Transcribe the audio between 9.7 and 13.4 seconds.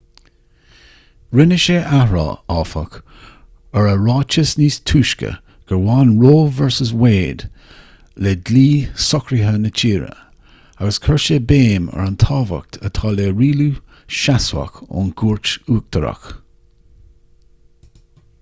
tíre agus chuir sé béim ar an tábhacht atá le